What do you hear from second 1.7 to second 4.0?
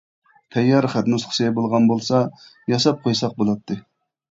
بولسا ياساپ قويساق بولاتتى.